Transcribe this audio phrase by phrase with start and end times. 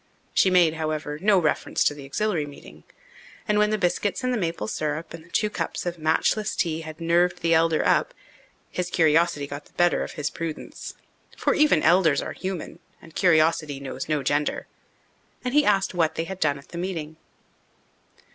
[0.33, 2.85] She made, however, no reference to the Auxiliary meeting,
[3.47, 6.99] and when the biscuits and the maple syrup and two cups of matchless tea had
[6.99, 8.15] nerved the elder up,
[8.71, 10.95] his curiosity got the better of his prudence
[11.37, 14.65] for even elders are human and curiosity knows no gender
[15.45, 17.17] and he asked what they had done at the meeting.